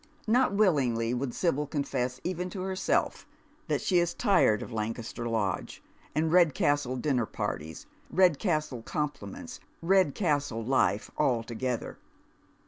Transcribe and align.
Not 0.25 0.53
willingly 0.55 1.13
would 1.13 1.31
Sibyl 1.35 1.67
confess 1.67 2.19
even 2.23 2.49
to 2.49 2.61
herself 2.61 3.27
that 3.67 3.81
she 3.81 3.99
is 3.99 4.15
tired 4.15 4.63
of 4.63 4.71
Lancaster 4.73 5.27
Lodge 5.29 5.83
and 6.15 6.31
Redcastle 6.31 6.95
dinner 6.95 7.27
parties, 7.27 7.85
Kedcastle 8.11 8.83
compliments, 8.83 9.59
Eedcastle 9.83 10.65
life 10.67 11.11
altogether. 11.19 11.99